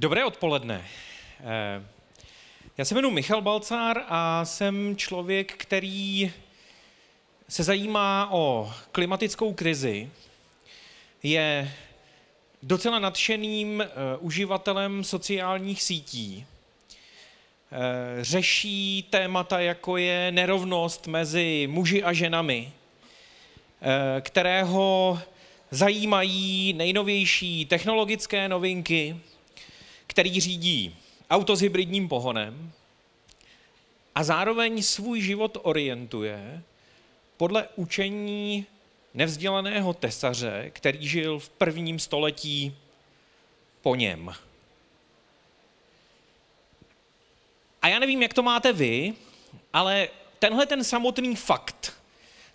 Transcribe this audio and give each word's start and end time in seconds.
Dobré 0.00 0.24
odpoledne. 0.24 0.84
Eh, 1.40 1.82
Já 2.78 2.84
se 2.84 2.94
jmenuji 2.94 3.10
Michal 3.10 3.42
Balcár 3.42 4.02
a 4.08 4.44
jsem 4.44 4.96
člověk, 4.96 5.52
který 5.52 6.32
se 7.48 7.62
zajímá 7.62 8.28
o 8.32 8.72
klimatickou 8.92 9.52
krizi, 9.52 10.10
je 11.22 11.72
docela 12.62 12.98
nadšeným 12.98 13.80
eh, 13.80 13.86
uživatelem 14.18 15.04
sociálních 15.04 15.82
sítí, 15.82 16.46
Eh, 17.72 18.24
řeší 18.24 19.06
témata, 19.10 19.60
jako 19.60 19.96
je 19.96 20.32
nerovnost 20.32 21.06
mezi 21.06 21.68
muži 21.70 22.02
a 22.02 22.12
ženami, 22.12 22.72
kterého 24.20 25.18
zajímají 25.70 26.72
nejnovější 26.72 27.66
technologické 27.66 28.48
novinky, 28.48 29.16
který 30.10 30.40
řídí 30.40 30.96
auto 31.30 31.56
s 31.56 31.60
hybridním 31.60 32.08
pohonem 32.08 32.72
a 34.14 34.24
zároveň 34.24 34.82
svůj 34.82 35.20
život 35.20 35.58
orientuje 35.62 36.62
podle 37.36 37.68
učení 37.76 38.66
nevzdělaného 39.14 39.94
tesaře, 39.94 40.70
který 40.74 41.08
žil 41.08 41.38
v 41.38 41.48
prvním 41.48 41.98
století 41.98 42.76
po 43.82 43.94
něm. 43.94 44.34
A 47.82 47.88
já 47.88 47.98
nevím, 47.98 48.22
jak 48.22 48.34
to 48.34 48.42
máte 48.42 48.72
vy, 48.72 49.14
ale 49.72 50.08
tenhle 50.38 50.66
ten 50.66 50.84
samotný 50.84 51.36
fakt, 51.36 51.99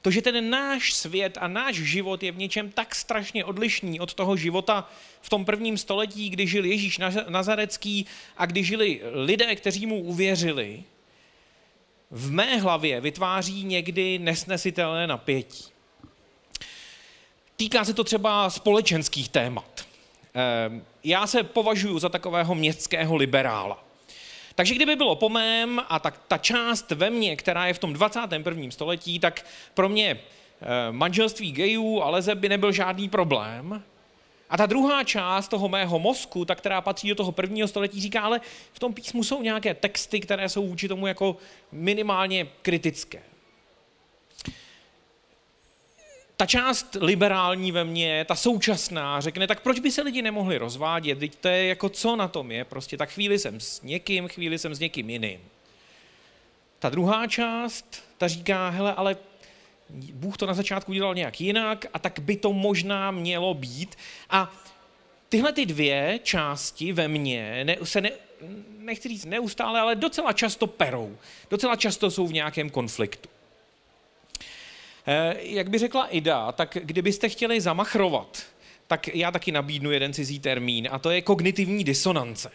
to, 0.05 0.11
že 0.11 0.21
ten 0.21 0.49
náš 0.49 0.93
svět 0.93 1.37
a 1.41 1.47
náš 1.47 1.75
život 1.75 2.23
je 2.23 2.31
v 2.31 2.37
něčem 2.37 2.71
tak 2.71 2.95
strašně 2.95 3.45
odlišný 3.45 3.99
od 3.99 4.13
toho 4.13 4.37
života 4.37 4.89
v 5.21 5.29
tom 5.29 5.45
prvním 5.45 5.77
století, 5.77 6.29
kdy 6.29 6.47
žil 6.47 6.65
Ježíš 6.65 6.99
Nazarecký 7.27 8.05
a 8.37 8.45
kdy 8.45 8.63
žili 8.63 9.01
lidé, 9.11 9.55
kteří 9.55 9.85
mu 9.85 10.01
uvěřili, 10.01 10.83
v 12.11 12.31
mé 12.31 12.57
hlavě 12.57 13.01
vytváří 13.01 13.63
někdy 13.63 14.19
nesnesitelné 14.19 15.07
napětí. 15.07 15.65
Týká 17.55 17.85
se 17.85 17.93
to 17.93 18.03
třeba 18.03 18.49
společenských 18.49 19.29
témat. 19.29 19.87
Ehm, 20.33 20.85
Já 21.03 21.27
se 21.27 21.43
považuji 21.43 21.99
za 21.99 22.09
takového 22.09 22.55
městského 22.55 23.15
liberála. 23.15 23.84
Takže 24.55 24.75
kdyby 24.75 24.95
bylo 24.95 25.15
po 25.15 25.29
mém 25.29 25.81
a 25.89 25.99
tak 25.99 26.21
ta 26.27 26.37
část 26.37 26.91
ve 26.91 27.09
mně, 27.09 27.35
která 27.35 27.67
je 27.67 27.73
v 27.73 27.79
tom 27.79 27.93
21. 27.93 28.71
století, 28.71 29.19
tak 29.19 29.45
pro 29.73 29.89
mě 29.89 30.11
eh, 30.11 30.65
manželství 30.91 31.51
gejů 31.51 32.01
a 32.01 32.09
leze 32.09 32.35
by 32.35 32.49
nebyl 32.49 32.71
žádný 32.71 33.09
problém. 33.09 33.83
A 34.49 34.57
ta 34.57 34.65
druhá 34.65 35.03
část 35.03 35.47
toho 35.47 35.69
mého 35.69 35.99
mozku, 35.99 36.45
ta, 36.45 36.55
která 36.55 36.81
patří 36.81 37.09
do 37.09 37.15
toho 37.15 37.31
prvního 37.31 37.67
století, 37.67 38.01
říká, 38.01 38.21
ale 38.21 38.41
v 38.73 38.79
tom 38.79 38.93
písmu 38.93 39.23
jsou 39.23 39.41
nějaké 39.41 39.73
texty, 39.73 40.19
které 40.19 40.49
jsou 40.49 40.67
vůči 40.67 40.87
tomu 40.87 41.07
jako 41.07 41.37
minimálně 41.71 42.47
kritické. 42.61 43.21
Ta 46.37 46.45
část 46.45 46.97
liberální 47.01 47.71
ve 47.71 47.83
mně, 47.83 48.25
ta 48.25 48.35
současná, 48.35 49.21
řekne, 49.21 49.47
tak 49.47 49.61
proč 49.61 49.79
by 49.79 49.91
se 49.91 50.01
lidi 50.01 50.21
nemohli 50.21 50.57
rozvádět? 50.57 51.19
Teď 51.19 51.35
to 51.35 51.47
je 51.47 51.65
jako 51.65 51.89
co 51.89 52.15
na 52.15 52.27
tom 52.27 52.51
je, 52.51 52.65
prostě 52.65 52.97
tak 52.97 53.09
chvíli 53.09 53.39
jsem 53.39 53.59
s 53.59 53.81
někým, 53.81 54.27
chvíli 54.27 54.57
jsem 54.57 54.75
s 54.75 54.79
někým 54.79 55.09
jiným. 55.09 55.39
Ta 56.79 56.89
druhá 56.89 57.27
část, 57.27 58.03
ta 58.17 58.27
říká, 58.27 58.69
hele, 58.69 58.93
ale 58.93 59.17
Bůh 60.13 60.37
to 60.37 60.45
na 60.45 60.53
začátku 60.53 60.93
dělal 60.93 61.15
nějak 61.15 61.41
jinak 61.41 61.85
a 61.93 61.99
tak 61.99 62.19
by 62.19 62.35
to 62.35 62.53
možná 62.53 63.11
mělo 63.11 63.53
být. 63.53 63.95
A 64.29 64.53
tyhle 65.29 65.53
ty 65.53 65.65
dvě 65.65 66.19
části 66.23 66.93
ve 66.93 67.07
mně 67.07 67.63
ne, 67.63 67.77
se 67.83 68.01
ne, 68.01 68.11
nechci 68.77 69.09
říct 69.09 69.25
neustále, 69.25 69.79
ale 69.79 69.95
docela 69.95 70.33
často 70.33 70.67
perou. 70.67 71.17
Docela 71.49 71.75
často 71.75 72.11
jsou 72.11 72.27
v 72.27 72.33
nějakém 72.33 72.69
konfliktu. 72.69 73.29
Eh, 75.07 75.35
Jak 75.39 75.69
by 75.69 75.77
řekla 75.77 76.07
Ida, 76.07 76.51
tak 76.51 76.77
kdybyste 76.81 77.29
chtěli 77.29 77.61
zamachrovat, 77.61 78.43
tak 78.87 79.07
já 79.07 79.31
taky 79.31 79.51
nabídnu 79.51 79.91
jeden 79.91 80.13
cizí 80.13 80.39
termín 80.39 80.87
a 80.91 80.99
to 80.99 81.09
je 81.11 81.21
kognitivní 81.21 81.83
disonance. 81.83 82.51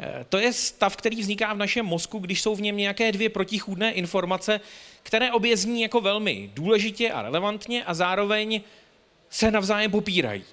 Eh, 0.00 0.26
To 0.28 0.38
je 0.38 0.52
stav, 0.52 0.96
který 0.96 1.20
vzniká 1.20 1.52
v 1.52 1.58
našem 1.58 1.86
mozku, 1.86 2.18
když 2.18 2.42
jsou 2.42 2.54
v 2.56 2.60
něm 2.60 2.76
nějaké 2.76 3.12
dvě 3.12 3.28
protichůdné 3.28 3.92
informace, 3.92 4.60
které 5.02 5.32
obě 5.32 5.56
zní 5.56 5.82
jako 5.82 6.00
velmi 6.00 6.50
důležitě 6.54 7.10
a 7.10 7.22
relevantně 7.22 7.84
a 7.84 7.94
zároveň 7.94 8.60
se 9.30 9.50
navzájem 9.50 9.90
popírají. 9.90 10.44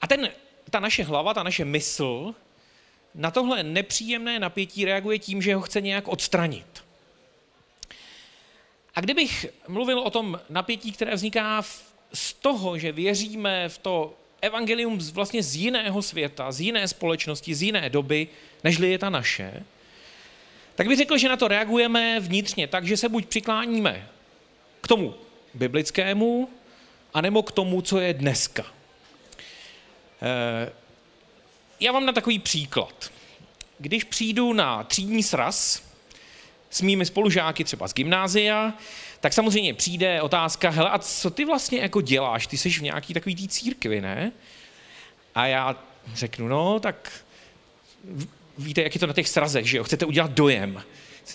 A 0.00 0.06
ten, 0.06 0.30
ta 0.70 0.80
naše 0.80 1.04
hlava, 1.04 1.34
ta 1.34 1.42
naše 1.42 1.64
mysl 1.64 2.34
na 3.14 3.30
tohle 3.30 3.62
nepříjemné 3.62 4.38
napětí 4.38 4.84
reaguje 4.84 5.18
tím, 5.18 5.42
že 5.42 5.54
ho 5.54 5.60
chce 5.60 5.80
nějak 5.80 6.08
odstranit. 6.08 6.84
A 8.94 9.00
kdybych 9.00 9.46
mluvil 9.68 9.98
o 10.00 10.10
tom 10.10 10.40
napětí, 10.48 10.92
které 10.92 11.14
vzniká 11.14 11.62
z 12.14 12.32
toho, 12.32 12.78
že 12.78 12.92
věříme 12.92 13.68
v 13.68 13.78
to 13.78 14.14
evangelium 14.40 15.00
z, 15.00 15.10
vlastně 15.10 15.42
z 15.42 15.56
jiného 15.56 16.02
světa, 16.02 16.52
z 16.52 16.60
jiné 16.60 16.88
společnosti, 16.88 17.54
z 17.54 17.62
jiné 17.62 17.90
doby, 17.90 18.28
nežli 18.64 18.90
je 18.90 18.98
ta 18.98 19.10
naše, 19.10 19.62
tak 20.74 20.88
bych 20.88 20.98
řekl, 20.98 21.18
že 21.18 21.28
na 21.28 21.36
to 21.36 21.48
reagujeme 21.48 22.20
vnitřně 22.20 22.66
tak, 22.66 22.86
že 22.86 22.96
se 22.96 23.08
buď 23.08 23.26
přikláníme 23.26 24.08
k 24.80 24.88
tomu 24.88 25.14
biblickému, 25.54 26.48
anebo 27.14 27.42
k 27.42 27.52
tomu, 27.52 27.82
co 27.82 28.00
je 28.00 28.14
dneska. 28.14 28.66
Eh, 30.22 30.72
Já 31.80 31.92
vám 31.92 32.06
na 32.06 32.12
takový 32.12 32.38
příklad. 32.38 33.10
Když 33.78 34.04
přijdu 34.04 34.52
na 34.52 34.84
třídní 34.84 35.22
sraz, 35.22 35.82
s 36.70 36.82
mými 36.82 37.06
spolužáky 37.06 37.64
třeba 37.64 37.88
z 37.88 37.94
gymnázia, 37.94 38.72
tak 39.20 39.32
samozřejmě 39.32 39.74
přijde 39.74 40.22
otázka, 40.22 40.70
hele, 40.70 40.90
a 40.90 40.98
co 40.98 41.30
ty 41.30 41.44
vlastně 41.44 41.78
jako 41.80 42.00
děláš? 42.00 42.46
Ty 42.46 42.58
jsi 42.58 42.70
v 42.70 42.82
nějaký 42.82 43.14
takový 43.14 43.36
tý 43.36 43.48
církvi, 43.48 44.00
ne? 44.00 44.32
A 45.34 45.46
já 45.46 45.76
řeknu, 46.14 46.48
no, 46.48 46.80
tak 46.80 47.12
víte, 48.58 48.82
jak 48.82 48.94
je 48.94 49.00
to 49.00 49.06
na 49.06 49.12
těch 49.12 49.28
srazech, 49.28 49.66
že 49.66 49.76
jo? 49.76 49.84
Chcete 49.84 50.06
udělat 50.06 50.30
dojem. 50.30 50.82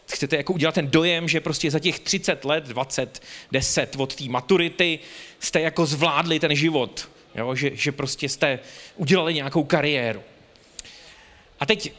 Chcete 0.07 0.37
jako 0.37 0.53
udělat 0.53 0.75
ten 0.75 0.89
dojem, 0.89 1.27
že 1.27 1.41
prostě 1.41 1.71
za 1.71 1.79
těch 1.79 1.99
30 1.99 2.45
let, 2.45 2.63
20, 2.63 3.23
10 3.51 3.95
od 3.95 4.15
té 4.15 4.23
maturity 4.23 4.99
jste 5.39 5.61
jako 5.61 5.85
zvládli 5.85 6.39
ten 6.39 6.55
život. 6.55 7.09
Jo? 7.35 7.55
Že, 7.55 7.71
že 7.73 7.91
prostě 7.91 8.29
jste 8.29 8.59
udělali 8.95 9.33
nějakou 9.33 9.63
kariéru. 9.63 10.23
A 11.59 11.65
teď 11.65 11.93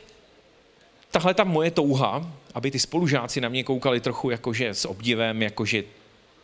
tahle 1.17 1.35
ta 1.35 1.45
moje 1.45 1.71
touha, 1.71 2.33
aby 2.55 2.71
ty 2.71 2.79
spolužáci 2.79 3.41
na 3.41 3.49
mě 3.49 3.65
koukali 3.65 4.01
trochu 4.01 4.31
jakože 4.31 4.69
s 4.69 4.85
obdivem, 4.85 5.43
jakože 5.43 5.85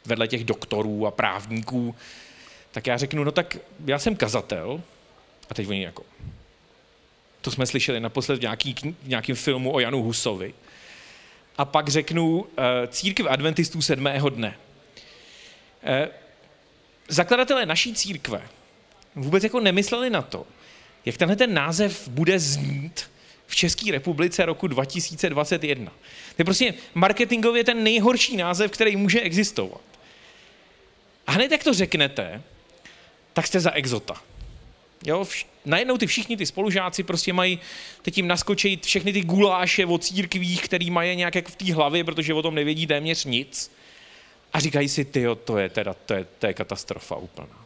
vedle 0.04 0.28
těch 0.28 0.44
doktorů 0.44 1.06
a 1.06 1.10
právníků, 1.10 1.94
tak 2.70 2.86
já 2.86 2.96
řeknu, 2.96 3.24
no 3.24 3.32
tak 3.32 3.56
já 3.84 3.98
jsem 3.98 4.16
kazatel 4.16 4.82
a 5.50 5.54
teď 5.54 5.68
oni 5.68 5.82
jako, 5.82 6.02
to 7.40 7.50
jsme 7.50 7.66
slyšeli 7.66 8.00
naposled 8.00 8.36
v, 8.36 8.40
nějaký, 8.40 8.74
v 9.02 9.08
nějakém 9.08 9.36
filmu 9.36 9.72
o 9.72 9.80
Janu 9.80 10.02
Husovi. 10.02 10.54
A 11.58 11.64
pak 11.64 11.88
řeknu 11.88 12.46
eh, 12.56 12.86
církev 12.86 13.26
adventistů 13.30 13.82
sedmého 13.82 14.28
dne. 14.28 14.56
Eh, 15.82 16.08
Zakladatelé 17.08 17.66
naší 17.66 17.94
církve 17.94 18.42
vůbec 19.14 19.44
jako 19.44 19.60
nemysleli 19.60 20.10
na 20.10 20.22
to, 20.22 20.46
jak 21.04 21.16
tenhle 21.16 21.36
ten 21.36 21.54
název 21.54 22.08
bude 22.08 22.38
znít 22.38 23.11
v 23.52 23.56
České 23.56 23.92
republice 23.92 24.46
roku 24.46 24.66
2021. 24.66 25.92
To 25.92 26.34
je 26.38 26.44
prostě 26.44 26.74
marketingově 26.94 27.64
ten 27.64 27.84
nejhorší 27.84 28.36
název, 28.36 28.70
který 28.70 28.96
může 28.96 29.20
existovat. 29.20 29.80
A 31.26 31.32
hned 31.32 31.52
jak 31.52 31.64
to 31.64 31.74
řeknete, 31.74 32.42
tak 33.32 33.46
jste 33.46 33.60
za 33.60 33.70
exota. 33.70 34.22
Jo, 35.04 35.22
vš- 35.22 35.46
najednou 35.64 35.98
ty 35.98 36.06
všichni 36.06 36.36
ty 36.36 36.46
spolužáci 36.46 37.02
prostě 37.02 37.32
mají, 37.32 37.58
teď 38.02 38.16
jim 38.16 38.28
naskočí 38.28 38.80
všechny 38.84 39.12
ty 39.12 39.20
guláše 39.20 39.86
o 39.86 39.98
církvích, 39.98 40.62
který 40.62 40.90
mají 40.90 41.16
nějak 41.16 41.34
jako 41.34 41.50
v 41.50 41.56
té 41.56 41.74
hlavě, 41.74 42.04
protože 42.04 42.34
o 42.34 42.42
tom 42.42 42.54
nevědí 42.54 42.86
téměř 42.86 43.24
nic. 43.24 43.72
A 44.52 44.60
říkají 44.60 44.88
si, 44.88 45.04
ty 45.04 45.24
to 45.44 45.58
je 45.58 45.68
teda, 45.68 45.94
to 45.94 46.14
je, 46.14 46.26
to 46.38 46.46
je 46.46 46.54
katastrofa 46.54 47.16
úplná. 47.16 47.64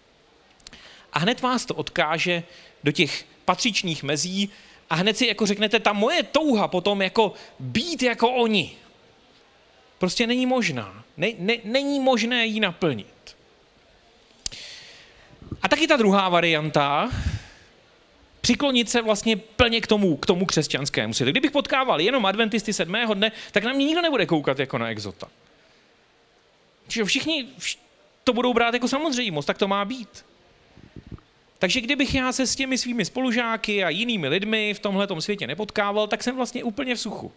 A 1.13 1.19
hned 1.19 1.41
vás 1.41 1.67
to 1.67 1.75
odkáže 1.75 2.43
do 2.85 2.93
těch 2.93 3.25
patřičných 3.45 4.03
mezí 4.03 4.51
a 4.91 4.95
hned 4.95 5.17
si 5.17 5.27
jako 5.27 5.47
řeknete, 5.47 5.81
ta 5.81 5.93
moje 5.93 6.23
touha 6.23 6.69
potom 6.69 7.03
jako 7.03 7.33
být 7.59 8.03
jako 8.03 8.31
oni, 8.31 8.77
prostě 9.99 10.27
není 10.27 10.47
možná. 10.47 11.05
Ne, 11.17 11.29
ne, 11.39 11.57
není 11.65 12.01
možné 12.01 12.47
ji 12.47 12.61
naplnit. 12.61 13.37
A 15.63 15.69
taky 15.69 15.87
ta 15.87 15.97
druhá 15.97 16.29
varianta, 16.29 17.11
přiklonit 18.41 18.91
se 18.91 19.03
vlastně 19.03 19.37
plně 19.37 19.81
k 19.81 19.87
tomu, 19.87 20.17
k 20.17 20.27
tomu 20.27 20.47
křesťanskému 20.47 21.15
světu. 21.15 21.31
Kdybych 21.31 21.51
potkával 21.51 22.01
jenom 22.01 22.27
adventisty 22.27 22.73
sedmého 22.73 23.15
dne, 23.15 23.33
tak 23.53 23.65
na 23.65 23.73
mě 23.73 23.85
nikdo 23.85 24.03
nebude 24.03 24.27
koukat 24.27 24.59
jako 24.59 24.79
na 24.79 24.89
exota. 24.91 25.29
Čiže 26.89 27.05
všichni 27.05 27.49
vš- 27.59 27.79
to 28.25 28.33
budou 28.33 28.55
brát 28.55 28.75
jako 28.75 28.89
samozřejmost, 28.89 29.47
tak 29.47 29.59
to 29.59 29.69
má 29.69 29.85
být. 29.85 30.25
Takže 31.59 31.81
kdybych 31.81 32.15
já 32.15 32.33
se 32.33 32.47
s 32.47 32.57
těmi 32.57 32.79
svými 32.79 33.05
spolužáky 33.05 33.85
a 33.85 33.89
jinými 33.89 34.29
lidmi 34.29 34.75
v 34.75 34.79
tomhle 34.79 35.09
světě 35.19 35.47
nepotkával, 35.47 36.07
tak 36.07 36.23
jsem 36.23 36.37
vlastně 36.37 36.65
úplně 36.65 36.95
v 36.95 37.01
suchu. 37.01 37.33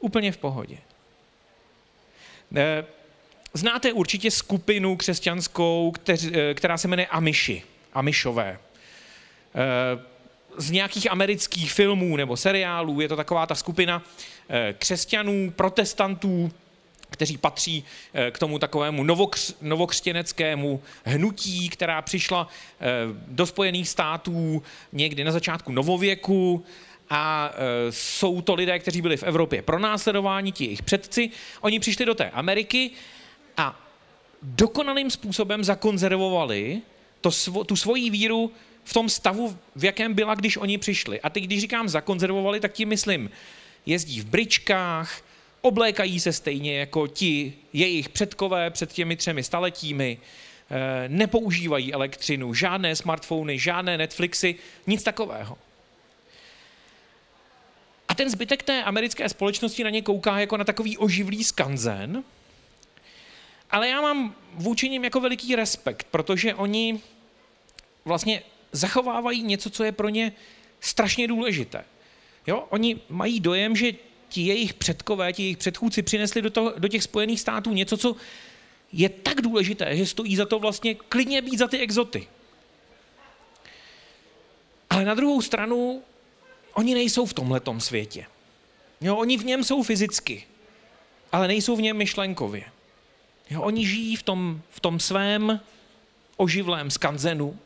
Úplně 0.00 0.32
v 0.32 0.36
pohodě. 0.36 0.78
Eh, 2.56 2.84
znáte 3.54 3.92
určitě 3.92 4.30
skupinu 4.30 4.96
křesťanskou, 4.96 5.92
eh, 6.08 6.54
která 6.54 6.78
se 6.78 6.88
jmenuje 6.88 7.06
Amiši, 7.06 7.62
Amišové. 7.94 8.58
Eh, 9.54 10.02
z 10.56 10.70
nějakých 10.70 11.10
amerických 11.10 11.72
filmů 11.72 12.16
nebo 12.16 12.36
seriálů 12.36 13.00
je 13.00 13.08
to 13.08 13.16
taková 13.16 13.46
ta 13.46 13.54
skupina 13.54 14.02
křesťanů, 14.78 15.52
protestantů, 15.56 16.52
kteří 17.22 17.38
patří 17.38 17.84
eh, 18.14 18.30
k 18.30 18.38
tomu 18.38 18.58
takovému 18.58 19.04
novokř, 19.04 19.54
novokřtěneckému 19.60 20.82
hnutí, 21.04 21.68
která 21.68 22.02
přišla 22.02 22.48
eh, 22.48 22.86
do 23.28 23.46
Spojených 23.46 23.88
států 23.88 24.62
někdy 24.92 25.24
na 25.24 25.32
začátku 25.32 25.72
novověku 25.72 26.64
a 27.10 27.50
eh, 27.54 27.92
jsou 27.92 28.42
to 28.42 28.54
lidé, 28.54 28.78
kteří 28.78 29.02
byli 29.02 29.16
v 29.16 29.22
Evropě 29.22 29.62
pronásledováni, 29.62 30.52
ti 30.52 30.64
jejich 30.64 30.82
předci. 30.82 31.30
Oni 31.60 31.80
přišli 31.80 32.04
do 32.06 32.14
té 32.14 32.30
Ameriky 32.30 32.90
a 33.56 33.80
dokonalým 34.42 35.10
způsobem 35.10 35.64
zakonzervovali 35.64 36.82
to, 37.20 37.30
tu 37.64 37.76
svoji 37.76 38.10
víru 38.10 38.52
v 38.84 38.92
tom 38.92 39.08
stavu, 39.08 39.58
v 39.76 39.84
jakém 39.84 40.14
byla, 40.14 40.34
když 40.34 40.56
oni 40.56 40.78
přišli. 40.78 41.20
A 41.20 41.30
teď, 41.30 41.44
když 41.44 41.60
říkám 41.60 41.88
zakonzervovali, 41.88 42.60
tak 42.60 42.72
tím 42.72 42.88
myslím, 42.88 43.30
jezdí 43.86 44.20
v 44.20 44.24
bričkách, 44.24 45.22
oblékají 45.62 46.20
se 46.20 46.32
stejně 46.32 46.78
jako 46.78 47.06
ti 47.06 47.54
jejich 47.72 48.08
předkové 48.08 48.70
před 48.70 48.92
těmi 48.92 49.16
třemi 49.16 49.42
staletími, 49.42 50.18
eh, 50.70 51.08
nepoužívají 51.08 51.92
elektřinu, 51.94 52.54
žádné 52.54 52.96
smartfony, 52.96 53.58
žádné 53.58 53.98
Netflixy, 53.98 54.54
nic 54.86 55.02
takového. 55.02 55.58
A 58.08 58.14
ten 58.14 58.30
zbytek 58.30 58.62
té 58.62 58.82
americké 58.82 59.28
společnosti 59.28 59.84
na 59.84 59.90
ně 59.90 60.02
kouká 60.02 60.40
jako 60.40 60.56
na 60.56 60.64
takový 60.64 60.98
oživlý 60.98 61.44
skanzen, 61.44 62.24
ale 63.70 63.88
já 63.88 64.00
mám 64.00 64.34
vůči 64.54 64.88
nim 64.88 65.04
jako 65.04 65.20
veliký 65.20 65.56
respekt, 65.56 66.06
protože 66.10 66.54
oni 66.54 67.00
vlastně 68.04 68.42
zachovávají 68.72 69.42
něco, 69.42 69.70
co 69.70 69.84
je 69.84 69.92
pro 69.92 70.08
ně 70.08 70.32
strašně 70.80 71.28
důležité. 71.28 71.84
Jo? 72.46 72.66
Oni 72.70 73.00
mají 73.08 73.40
dojem, 73.40 73.76
že 73.76 73.92
ti 74.32 74.40
jejich 74.40 74.74
předkové, 74.74 75.32
ti 75.32 75.42
jejich 75.42 75.56
předchůdci 75.56 76.02
přinesli 76.02 76.42
do, 76.42 76.50
toho, 76.50 76.74
do 76.78 76.88
těch 76.88 77.02
Spojených 77.02 77.40
států 77.40 77.72
něco, 77.72 77.96
co 77.96 78.16
je 78.92 79.08
tak 79.08 79.40
důležité, 79.40 79.96
že 79.96 80.06
stojí 80.06 80.36
za 80.36 80.46
to 80.46 80.58
vlastně 80.58 80.94
klidně 80.94 81.42
být 81.42 81.58
za 81.58 81.68
ty 81.68 81.78
exoty. 81.78 82.28
Ale 84.90 85.04
na 85.04 85.14
druhou 85.14 85.42
stranu, 85.42 86.02
oni 86.74 86.94
nejsou 86.94 87.26
v 87.26 87.34
tomhletom 87.34 87.80
světě. 87.80 88.26
Jo, 89.00 89.16
oni 89.16 89.38
v 89.38 89.44
něm 89.44 89.64
jsou 89.64 89.82
fyzicky, 89.82 90.44
ale 91.32 91.48
nejsou 91.48 91.76
v 91.76 91.82
něm 91.82 91.96
myšlenkově. 91.96 92.64
Jo, 93.50 93.62
oni 93.62 93.86
žijí 93.86 94.16
v 94.16 94.22
tom, 94.22 94.62
v 94.70 94.80
tom 94.80 95.00
svém 95.00 95.60
oživlém 96.36 96.90
skanzenu. 96.90 97.58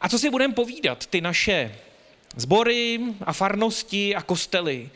A 0.00 0.08
co 0.08 0.18
si 0.18 0.30
budeme 0.30 0.54
povídat, 0.54 1.06
ty 1.06 1.20
naše 1.20 1.76
sbory 2.36 3.00
a 3.20 3.32
farnosti 3.32 4.14
a 4.14 4.22
kostely, 4.22 4.90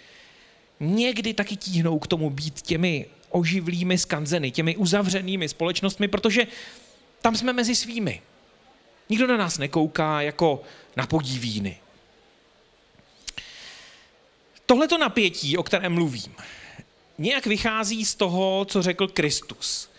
někdy 0.82 1.34
taky 1.34 1.56
tíhnou 1.56 1.98
k 1.98 2.06
tomu 2.06 2.30
být 2.30 2.62
těmi 2.62 3.06
oživlými 3.30 3.98
skanzeny, 3.98 4.50
těmi 4.50 4.76
uzavřenými 4.76 5.48
společnostmi, 5.48 6.08
protože 6.08 6.46
tam 7.22 7.36
jsme 7.36 7.52
mezi 7.52 7.74
svými. 7.74 8.22
Nikdo 9.08 9.26
na 9.26 9.36
nás 9.36 9.58
nekouká 9.58 10.22
jako 10.22 10.62
na 10.96 11.06
podívíny. 11.06 11.78
Tohleto 14.66 14.98
napětí, 14.98 15.56
o 15.56 15.62
kterém 15.62 15.92
mluvím, 15.92 16.34
nějak 17.18 17.46
vychází 17.46 18.04
z 18.04 18.14
toho, 18.14 18.64
co 18.64 18.82
řekl 18.82 19.08
Kristus. 19.08 19.90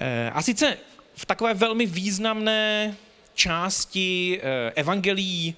Eh, 0.00 0.30
a 0.30 0.42
sice 0.42 0.78
v 1.14 1.26
takové 1.26 1.54
velmi 1.54 1.86
významné 1.86 2.96
části 3.34 4.40
eh, 4.42 4.72
evangelií 4.74 5.54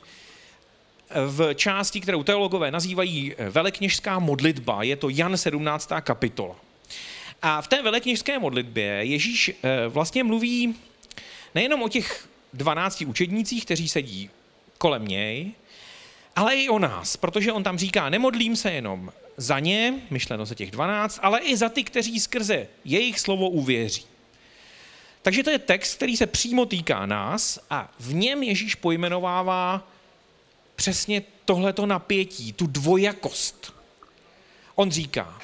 v 1.26 1.54
části, 1.54 2.00
kterou 2.00 2.22
teologové 2.22 2.70
nazývají 2.70 3.34
eh, 3.34 3.50
velekněžská 3.50 4.18
modlitba. 4.18 4.82
Je 4.82 4.96
to 4.96 5.08
Jan 5.08 5.36
17. 5.36 5.90
kapitola. 6.00 6.56
A 7.42 7.62
v 7.62 7.68
té 7.68 7.82
velekněžské 7.82 8.38
modlitbě 8.38 8.86
Ježíš 8.86 9.50
eh, 9.50 9.88
vlastně 9.88 10.24
mluví 10.24 10.74
nejenom 11.54 11.82
o 11.82 11.88
těch 11.88 12.28
12 12.52 13.02
učednících, 13.02 13.64
kteří 13.64 13.88
sedí 13.88 14.30
kolem 14.78 15.08
něj, 15.08 15.52
ale 16.36 16.56
i 16.56 16.68
o 16.68 16.78
nás, 16.78 17.16
protože 17.16 17.52
on 17.52 17.62
tam 17.62 17.78
říká, 17.78 18.08
nemodlím 18.08 18.56
se 18.56 18.72
jenom 18.72 19.12
za 19.36 19.58
ně, 19.58 19.94
myšleno 20.10 20.46
za 20.46 20.54
těch 20.54 20.70
12, 20.70 21.20
ale 21.22 21.40
i 21.40 21.56
za 21.56 21.68
ty, 21.68 21.84
kteří 21.84 22.20
skrze 22.20 22.66
jejich 22.84 23.20
slovo 23.20 23.50
uvěří. 23.50 24.04
Takže 25.22 25.42
to 25.42 25.50
je 25.50 25.58
text, 25.58 25.94
který 25.94 26.16
se 26.16 26.26
přímo 26.26 26.66
týká 26.66 27.06
nás 27.06 27.58
a 27.70 27.92
v 28.00 28.14
něm 28.14 28.42
Ježíš 28.42 28.74
pojmenovává 28.74 29.88
přesně 30.78 31.22
tohleto 31.44 31.86
napětí, 31.86 32.52
tu 32.52 32.66
dvojakost. 32.66 33.74
On 34.74 34.90
říká, 34.90 35.42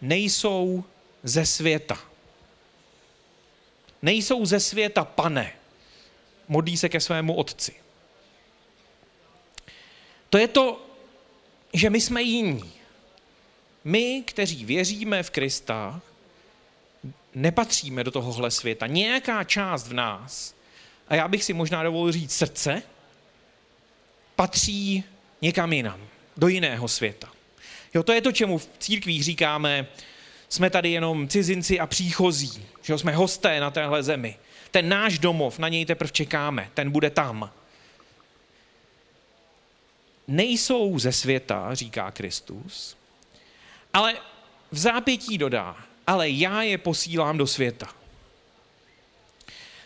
nejsou 0.00 0.84
ze 1.22 1.46
světa. 1.46 1.98
Nejsou 4.02 4.46
ze 4.46 4.60
světa, 4.60 5.04
pane. 5.04 5.52
Modlí 6.48 6.76
se 6.76 6.88
ke 6.88 7.00
svému 7.00 7.34
otci. 7.34 7.74
To 10.30 10.38
je 10.38 10.48
to, 10.48 10.86
že 11.72 11.90
my 11.90 12.00
jsme 12.00 12.22
jiní. 12.22 12.72
My, 13.84 14.22
kteří 14.26 14.64
věříme 14.64 15.22
v 15.22 15.30
Krista, 15.30 16.00
nepatříme 17.34 18.04
do 18.04 18.10
tohohle 18.10 18.50
světa. 18.50 18.86
Nějaká 18.86 19.44
část 19.44 19.88
v 19.88 19.92
nás, 19.92 20.54
a 21.08 21.14
já 21.14 21.28
bych 21.28 21.44
si 21.44 21.52
možná 21.52 21.82
dovolil 21.82 22.12
říct 22.12 22.34
srdce, 22.34 22.82
patří 24.42 25.04
někam 25.42 25.72
jinam, 25.72 26.00
do 26.36 26.48
jiného 26.48 26.88
světa. 26.88 27.28
Jo, 27.94 28.02
to 28.02 28.12
je 28.12 28.20
to, 28.20 28.32
čemu 28.32 28.58
v 28.58 28.68
církvích 28.78 29.24
říkáme, 29.24 29.86
jsme 30.48 30.70
tady 30.70 30.90
jenom 30.90 31.28
cizinci 31.28 31.80
a 31.80 31.86
příchozí, 31.86 32.66
že 32.82 32.98
jsme 32.98 33.12
hosté 33.12 33.60
na 33.60 33.70
téhle 33.70 34.02
zemi. 34.02 34.36
Ten 34.70 34.88
náš 34.88 35.18
domov, 35.18 35.58
na 35.58 35.68
něj 35.68 35.86
teprve 35.86 36.10
čekáme, 36.10 36.70
ten 36.74 36.90
bude 36.90 37.10
tam. 37.10 37.50
Nejsou 40.28 40.98
ze 40.98 41.12
světa, 41.12 41.74
říká 41.74 42.10
Kristus, 42.10 42.96
ale 43.92 44.14
v 44.70 44.78
zápětí 44.78 45.38
dodá, 45.38 45.76
ale 46.06 46.30
já 46.30 46.62
je 46.62 46.78
posílám 46.78 47.38
do 47.38 47.46
světa. 47.46 48.01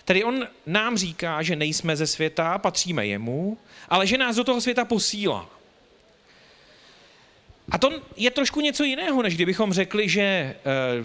Tedy 0.06 0.24
on 0.24 0.46
nám 0.66 0.96
říká, 0.96 1.42
že 1.42 1.56
nejsme 1.56 1.96
ze 1.96 2.06
světa, 2.06 2.58
patříme 2.58 3.06
jemu, 3.06 3.58
ale 3.88 4.06
že 4.06 4.18
nás 4.18 4.36
do 4.36 4.44
toho 4.44 4.60
světa 4.60 4.84
posílá. 4.84 5.50
A 7.70 7.78
to 7.78 7.90
je 8.16 8.30
trošku 8.30 8.60
něco 8.60 8.84
jiného, 8.84 9.22
než 9.22 9.34
kdybychom 9.34 9.72
řekli, 9.72 10.08
že 10.08 10.22
eh, 10.22 10.54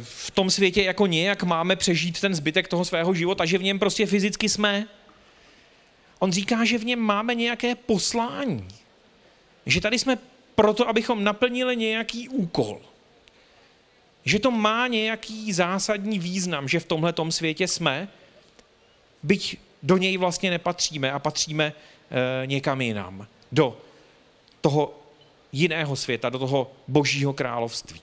v 0.04 0.32
tom 0.32 0.50
světě 0.50 0.84
jako 0.84 1.08
nějak 1.08 1.44
máme 1.44 1.76
přežít 1.76 2.22
ten 2.22 2.36
zbytek 2.36 2.68
toho 2.68 2.86
svého 2.86 3.14
života, 3.14 3.46
že 3.46 3.58
v 3.58 3.64
něm 3.64 3.80
prostě 3.80 4.06
fyzicky 4.06 4.50
jsme. 4.50 4.88
On 6.20 6.32
říká, 6.32 6.66
že 6.66 6.78
v 6.78 6.86
něm 6.86 7.00
máme 7.00 7.36
nějaké 7.36 7.76
poslání. 7.76 8.68
Že 9.66 9.82
tady 9.82 10.00
jsme 10.00 10.18
proto, 10.56 10.90
abychom 10.90 11.24
naplnili 11.24 11.76
nějaký 11.78 12.30
úkol. 12.30 12.82
Že 14.26 14.40
to 14.40 14.52
má 14.52 14.88
nějaký 14.88 15.54
zásadní 15.54 16.20
význam, 16.20 16.68
že 16.68 16.80
v 16.80 16.86
tomhle 16.86 17.14
světě 17.30 17.68
jsme 17.68 18.08
byť 19.24 19.58
do 19.84 19.98
něj 19.98 20.18
vlastně 20.18 20.50
nepatříme 20.50 21.12
a 21.12 21.20
patříme 21.20 21.74
e, 21.74 22.48
někam 22.48 22.82
jinam, 22.82 23.28
do 23.52 23.78
toho 24.62 25.00
jiného 25.52 25.96
světa, 25.96 26.30
do 26.30 26.40
toho 26.40 26.72
božího 26.88 27.34
království. 27.34 28.02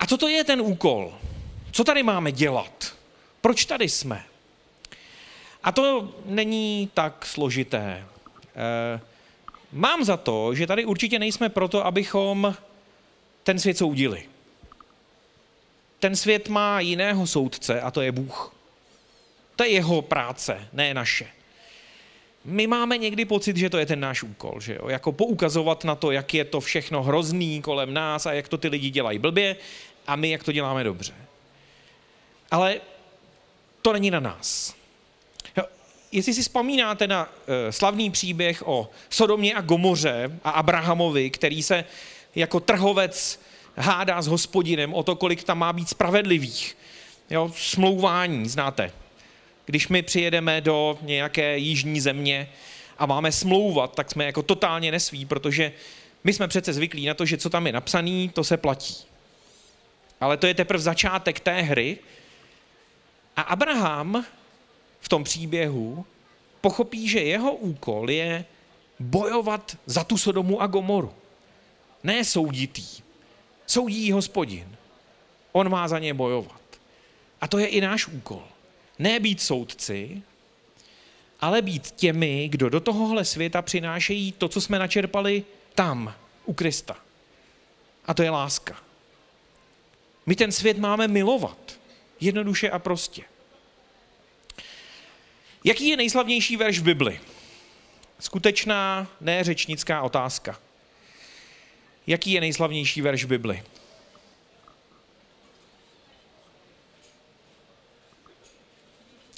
A 0.00 0.06
co 0.06 0.18
to 0.18 0.28
je 0.28 0.44
ten 0.44 0.60
úkol? 0.60 1.14
Co 1.72 1.84
tady 1.84 2.02
máme 2.02 2.32
dělat? 2.32 2.94
Proč 3.40 3.64
tady 3.64 3.88
jsme? 3.88 4.24
A 5.62 5.72
to 5.72 6.14
není 6.24 6.90
tak 6.94 7.26
složité. 7.26 7.82
E, 7.82 9.00
mám 9.72 10.04
za 10.04 10.16
to, 10.16 10.54
že 10.54 10.66
tady 10.66 10.84
určitě 10.84 11.18
nejsme 11.18 11.48
proto, 11.48 11.86
abychom 11.86 12.54
ten 13.42 13.58
svět 13.58 13.78
soudili. 13.78 14.28
Ten 15.98 16.16
svět 16.16 16.48
má 16.48 16.80
jiného 16.80 17.26
soudce 17.26 17.80
a 17.80 17.90
to 17.90 18.00
je 18.00 18.12
Bůh. 18.12 18.55
To 19.56 19.64
je 19.64 19.70
jeho 19.70 20.02
práce, 20.02 20.68
ne 20.72 20.94
naše. 20.94 21.26
My 22.44 22.66
máme 22.66 22.98
někdy 22.98 23.24
pocit, 23.24 23.56
že 23.56 23.70
to 23.70 23.78
je 23.78 23.86
ten 23.86 24.00
náš 24.00 24.22
úkol, 24.22 24.60
že 24.60 24.74
jo? 24.74 24.88
Jako 24.88 25.12
poukazovat 25.12 25.84
na 25.84 25.94
to, 25.94 26.10
jak 26.10 26.34
je 26.34 26.44
to 26.44 26.60
všechno 26.60 27.02
hrozný 27.02 27.62
kolem 27.62 27.94
nás 27.94 28.26
a 28.26 28.32
jak 28.32 28.48
to 28.48 28.58
ty 28.58 28.68
lidi 28.68 28.90
dělají 28.90 29.18
blbě 29.18 29.56
a 30.06 30.16
my, 30.16 30.30
jak 30.30 30.44
to 30.44 30.52
děláme 30.52 30.84
dobře. 30.84 31.14
Ale 32.50 32.80
to 33.82 33.92
není 33.92 34.10
na 34.10 34.20
nás. 34.20 34.74
jestli 36.12 36.34
si 36.34 36.42
vzpomínáte 36.42 37.06
na 37.06 37.24
uh, 37.24 37.54
slavný 37.70 38.10
příběh 38.10 38.62
o 38.66 38.90
Sodomě 39.10 39.54
a 39.54 39.60
Gomoře 39.60 40.38
a 40.44 40.50
Abrahamovi, 40.50 41.30
který 41.30 41.62
se 41.62 41.84
jako 42.34 42.60
trhovec 42.60 43.40
hádá 43.76 44.22
s 44.22 44.26
hospodinem 44.26 44.94
o 44.94 45.02
to, 45.02 45.16
kolik 45.16 45.44
tam 45.44 45.58
má 45.58 45.72
být 45.72 45.88
spravedlivých. 45.88 46.76
Jo, 47.30 47.52
smlouvání, 47.56 48.48
znáte. 48.48 48.92
Když 49.66 49.88
my 49.88 50.02
přijedeme 50.02 50.60
do 50.60 50.98
nějaké 51.02 51.58
jižní 51.58 52.00
země 52.00 52.48
a 52.98 53.06
máme 53.06 53.32
smlouvat, 53.32 53.94
tak 53.94 54.10
jsme 54.10 54.24
jako 54.24 54.42
totálně 54.42 54.90
nesví, 54.90 55.24
protože 55.24 55.72
my 56.24 56.32
jsme 56.32 56.48
přece 56.48 56.72
zvyklí 56.72 57.06
na 57.06 57.14
to, 57.14 57.26
že 57.26 57.36
co 57.36 57.50
tam 57.50 57.66
je 57.66 57.72
napsaný, 57.72 58.28
to 58.28 58.44
se 58.44 58.56
platí. 58.56 58.96
Ale 60.20 60.36
to 60.36 60.46
je 60.46 60.54
teprve 60.54 60.82
začátek 60.82 61.40
té 61.40 61.60
hry. 61.60 61.98
A 63.36 63.42
Abraham 63.42 64.24
v 65.00 65.08
tom 65.08 65.24
příběhu 65.24 66.06
pochopí, 66.60 67.08
že 67.08 67.20
jeho 67.20 67.52
úkol 67.52 68.10
je 68.10 68.44
bojovat 69.00 69.76
za 69.86 70.04
tu 70.04 70.18
Sodomu 70.18 70.62
a 70.62 70.66
Gomoru. 70.66 71.14
Ne 72.02 72.24
souditý. 72.24 72.86
Soudí 73.66 74.12
hospodin. 74.12 74.76
On 75.52 75.68
má 75.68 75.88
za 75.88 75.98
ně 75.98 76.14
bojovat. 76.14 76.60
A 77.40 77.48
to 77.48 77.58
je 77.58 77.66
i 77.66 77.80
náš 77.80 78.06
úkol. 78.06 78.42
Ne 78.98 79.20
být 79.20 79.42
soudci, 79.42 80.22
ale 81.40 81.62
být 81.62 81.90
těmi, 81.90 82.48
kdo 82.48 82.68
do 82.68 82.80
tohohle 82.80 83.24
světa 83.24 83.62
přinášejí 83.62 84.32
to, 84.32 84.48
co 84.48 84.60
jsme 84.60 84.78
načerpali 84.78 85.44
tam, 85.74 86.14
u 86.44 86.52
Krista. 86.52 86.96
A 88.06 88.14
to 88.14 88.22
je 88.22 88.30
láska. 88.30 88.76
My 90.26 90.36
ten 90.36 90.52
svět 90.52 90.78
máme 90.78 91.08
milovat. 91.08 91.78
Jednoduše 92.20 92.70
a 92.70 92.78
prostě. 92.78 93.22
Jaký 95.64 95.88
je 95.88 95.96
nejslavnější 95.96 96.56
verš 96.56 96.78
v 96.78 96.82
Bibli? 96.82 97.20
Skutečná, 98.20 99.06
ne 99.20 99.44
řečnická 99.44 100.02
otázka. 100.02 100.60
Jaký 102.06 102.32
je 102.32 102.40
nejslavnější 102.40 103.00
verš 103.00 103.24
v 103.24 103.28
Bibli? 103.28 103.62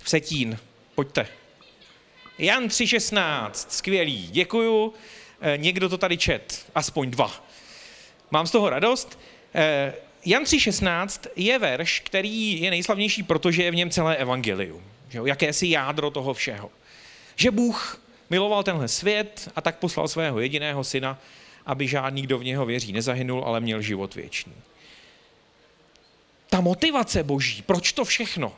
Vsetín, 0.09 0.59
pojďte. 0.95 1.29
Jan 2.39 2.67
3.16, 2.67 3.51
skvělý, 3.69 4.29
děkuju. 4.33 4.95
Eh, 5.41 5.57
někdo 5.57 5.89
to 5.89 5.99
tady 5.99 6.17
čet, 6.17 6.67
aspoň 6.75 7.11
dva. 7.11 7.45
Mám 8.31 8.47
z 8.47 8.51
toho 8.51 8.71
radost. 8.71 9.19
Eh, 9.55 9.95
Jan 10.25 10.45
3.16 10.45 11.27
je 11.37 11.59
verš, 11.59 12.01
který 12.01 12.61
je 12.61 12.71
nejslavnější, 12.71 13.23
protože 13.23 13.63
je 13.63 13.71
v 13.71 13.75
něm 13.75 13.91
celé 13.91 14.17
evangelium. 14.17 14.83
Že 15.09 15.19
jo? 15.19 15.27
Jakési 15.27 15.67
jádro 15.67 16.11
toho 16.11 16.35
všeho. 16.35 16.71
Že 17.37 17.51
Bůh 17.51 18.03
miloval 18.31 18.63
tenhle 18.63 18.89
svět 18.89 19.51
a 19.57 19.61
tak 19.61 19.79
poslal 19.79 20.09
svého 20.09 20.41
jediného 20.41 20.85
syna, 20.85 21.19
aby 21.67 21.89
žádný, 21.89 22.23
kdo 22.23 22.39
v 22.39 22.45
něho 22.45 22.67
věří, 22.67 22.93
nezahynul, 22.93 23.45
ale 23.45 23.61
měl 23.61 23.83
život 23.83 24.15
věčný. 24.15 24.55
Ta 26.51 26.61
motivace 26.61 27.23
boží, 27.23 27.63
proč 27.63 27.93
to 27.93 28.05
všechno, 28.05 28.53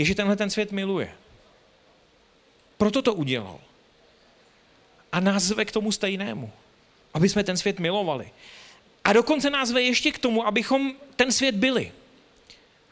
je, 0.00 0.06
že 0.06 0.14
tenhle 0.14 0.36
ten 0.36 0.50
svět 0.50 0.72
miluje. 0.72 1.12
Proto 2.76 3.02
to 3.02 3.14
udělal. 3.14 3.60
A 5.12 5.20
nás 5.20 5.42
zve 5.42 5.64
k 5.64 5.72
tomu 5.72 5.92
stejnému. 5.92 6.52
Aby 7.14 7.28
jsme 7.28 7.44
ten 7.44 7.56
svět 7.56 7.78
milovali. 7.78 8.30
A 9.04 9.12
dokonce 9.12 9.50
nás 9.50 9.68
zve 9.68 9.82
ještě 9.82 10.12
k 10.12 10.18
tomu, 10.18 10.46
abychom 10.46 10.94
ten 11.16 11.32
svět 11.32 11.54
byli. 11.54 11.92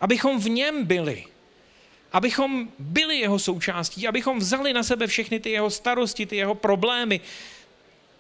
Abychom 0.00 0.41
v 0.41 0.49
něm 0.49 0.85
byli. 0.85 1.25
Abychom 2.12 2.69
byli 2.79 3.19
jeho 3.19 3.38
součástí, 3.38 4.09
abychom 4.09 4.38
vzali 4.38 4.73
na 4.73 4.83
sebe 4.83 5.07
všechny 5.07 5.41
ty 5.41 5.50
jeho 5.50 5.71
starosti, 5.71 6.27
ty 6.27 6.37
jeho 6.37 6.55
problémy, 6.55 7.21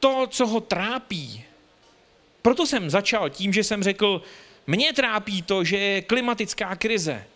to, 0.00 0.26
co 0.26 0.46
ho 0.46 0.60
trápí. 0.60 1.44
Proto 2.42 2.66
jsem 2.66 2.90
začal 2.90 3.30
tím, 3.30 3.52
že 3.52 3.64
jsem 3.64 3.82
řekl, 3.82 4.22
mě 4.66 4.92
trápí 4.92 5.42
to, 5.42 5.64
že 5.64 5.76
je 5.78 6.02
klimatická 6.02 6.76
krize. 6.76 7.26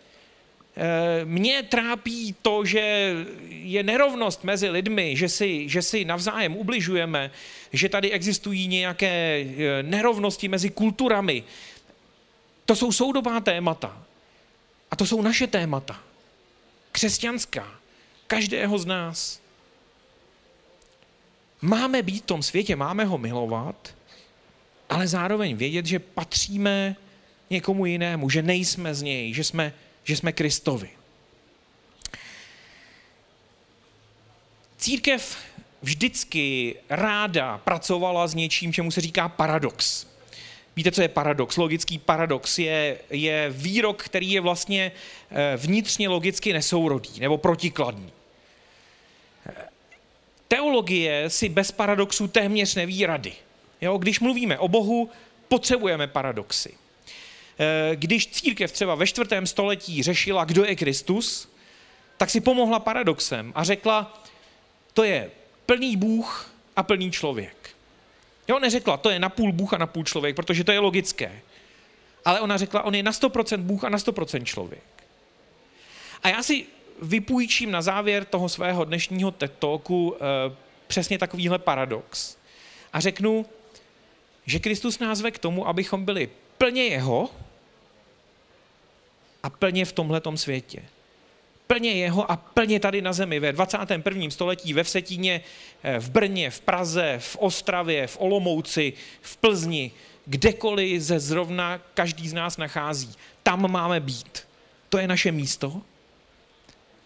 Eh, 0.75 1.25
mě 1.25 1.63
trápí 1.63 2.35
to, 2.41 2.65
že 2.65 3.15
je 3.49 3.83
nerovnost 3.83 4.43
mezi 4.43 4.69
lidmi, 4.69 5.15
že 5.15 5.29
si, 5.29 5.69
že 5.69 5.81
si 5.81 6.05
navzájem 6.05 6.55
ubližujeme, 6.55 7.31
že 7.73 7.89
tady 7.89 8.11
existují 8.11 8.67
nějaké 8.67 9.45
eh, 9.45 9.83
nerovnosti 9.83 10.47
mezi 10.47 10.69
kulturami. 10.69 11.43
To 12.65 12.75
jsou 12.75 12.91
soudobá 12.91 13.39
témata. 13.39 14.03
A 14.91 14.95
to 14.95 15.05
jsou 15.05 15.21
naše 15.21 15.47
témata. 15.47 15.99
Křesťanská. 16.91 17.67
Každého 18.27 18.77
z 18.77 18.85
nás. 18.85 19.39
Máme 21.61 22.01
být 22.01 22.23
v 22.23 22.25
tom 22.25 22.43
světě, 22.43 22.75
máme 22.75 23.05
ho 23.05 23.17
milovat, 23.17 23.95
ale 24.89 25.07
zároveň 25.07 25.55
vědět, 25.55 25.85
že 25.85 25.99
patříme 25.99 26.95
někomu 27.49 27.85
jinému, 27.85 28.29
že 28.29 28.41
nejsme 28.41 28.95
z 28.95 29.01
něj, 29.01 29.33
že 29.33 29.43
jsme 29.43 29.73
že 30.03 30.17
jsme 30.17 30.31
Kristovi. 30.31 30.89
Církev 34.77 35.37
vždycky 35.81 36.75
ráda 36.89 37.57
pracovala 37.57 38.27
s 38.27 38.35
něčím, 38.35 38.73
čemu 38.73 38.91
se 38.91 39.01
říká 39.01 39.29
paradox. 39.29 40.07
Víte, 40.75 40.91
co 40.91 41.01
je 41.01 41.07
paradox? 41.07 41.57
Logický 41.57 41.99
paradox 41.99 42.59
je, 42.59 42.99
je 43.09 43.49
výrok, 43.49 44.03
který 44.03 44.31
je 44.31 44.41
vlastně 44.41 44.91
eh, 45.31 45.57
vnitřně 45.57 46.09
logicky 46.09 46.53
nesourodý 46.53 47.19
nebo 47.19 47.37
protikladný. 47.37 48.11
Teologie 50.47 51.29
si 51.29 51.49
bez 51.49 51.71
paradoxu 51.71 52.27
téměř 52.27 52.75
neví 52.75 53.05
rady. 53.05 53.33
Jo, 53.81 53.97
když 53.97 54.19
mluvíme 54.19 54.59
o 54.59 54.67
Bohu, 54.67 55.09
potřebujeme 55.47 56.07
paradoxy. 56.07 56.73
Eh, 57.59 57.95
když 57.95 58.27
církev 58.27 58.71
třeba 58.71 58.95
ve 58.95 59.07
čtvrtém 59.07 59.47
století 59.47 60.03
řešila, 60.03 60.45
kdo 60.45 60.65
je 60.65 60.75
Kristus, 60.75 61.49
tak 62.17 62.29
si 62.29 62.41
pomohla 62.41 62.79
paradoxem 62.79 63.51
a 63.55 63.63
řekla, 63.63 64.23
to 64.93 65.03
je 65.03 65.31
plný 65.65 65.97
Bůh 65.97 66.53
a 66.75 66.83
plný 66.83 67.11
člověk. 67.11 67.69
Jo, 68.47 68.59
neřekla, 68.59 68.97
to 68.97 69.09
je 69.09 69.19
napůl 69.19 69.51
Bůh 69.51 69.73
a 69.73 69.77
napůl 69.77 70.03
člověk, 70.03 70.35
protože 70.35 70.63
to 70.63 70.71
je 70.71 70.79
logické. 70.79 71.41
Ale 72.25 72.39
ona 72.39 72.57
řekla, 72.57 72.81
on 72.83 72.95
je 72.95 73.03
na 73.03 73.11
100% 73.11 73.61
Bůh 73.61 73.83
a 73.83 73.89
na 73.89 73.97
100% 73.97 74.43
člověk. 74.43 74.83
A 76.23 76.29
já 76.29 76.43
si 76.43 76.65
vypůjčím 77.01 77.71
na 77.71 77.81
závěr 77.81 78.25
toho 78.25 78.49
svého 78.49 78.85
dnešního 78.85 79.31
TED 79.31 79.53
Talku 79.59 80.15
e, 80.15 80.19
přesně 80.87 81.17
takovýhle 81.17 81.59
paradox. 81.59 82.37
A 82.93 82.99
řeknu, 82.99 83.45
že 84.45 84.59
Kristus 84.59 84.99
nás 84.99 85.21
ve 85.21 85.31
k 85.31 85.39
tomu, 85.39 85.67
abychom 85.67 86.05
byli 86.05 86.29
plně 86.57 86.83
jeho 86.83 87.29
a 89.43 89.49
plně 89.49 89.85
v 89.85 89.91
tomhletom 89.91 90.37
světě. 90.37 90.83
Plně 91.67 91.91
jeho 91.91 92.31
a 92.31 92.35
plně 92.35 92.79
tady 92.79 93.01
na 93.01 93.13
zemi 93.13 93.39
ve 93.39 93.51
21. 93.53 94.29
století 94.29 94.73
ve 94.73 94.83
Vsetíně, 94.83 95.41
eh, 95.83 95.99
v 95.99 96.09
Brně, 96.09 96.49
v 96.49 96.59
Praze, 96.59 97.15
v 97.19 97.35
Ostravě, 97.39 98.07
v 98.07 98.17
Olomouci, 98.19 98.93
v 99.21 99.37
Plzni, 99.37 99.91
kdekoliv 100.25 101.01
ze 101.01 101.19
zrovna 101.19 101.77
každý 101.93 102.29
z 102.29 102.33
nás 102.33 102.57
nachází. 102.57 103.15
Tam 103.43 103.71
máme 103.71 103.99
být. 103.99 104.47
To 104.89 104.97
je 104.97 105.07
naše 105.07 105.31
místo, 105.31 105.81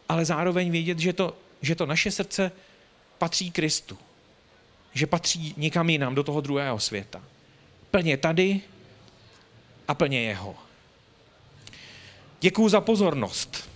ale 0.09 0.25
zároveň 0.25 0.71
vědět, 0.71 0.99
že 0.99 1.13
to, 1.13 1.37
že 1.61 1.75
to 1.75 1.85
naše 1.85 2.11
srdce 2.11 2.51
patří 3.17 3.51
Kristu. 3.51 3.97
Že 4.93 5.07
patří 5.07 5.53
někam 5.57 5.89
jinam, 5.89 6.15
do 6.15 6.23
toho 6.23 6.41
druhého 6.41 6.79
světa. 6.79 7.23
Plně 7.91 8.17
tady 8.17 8.61
a 9.87 9.93
plně 9.93 10.21
jeho. 10.21 10.66
Děkuji 12.41 12.69
za 12.69 12.81
pozornost. 12.81 13.69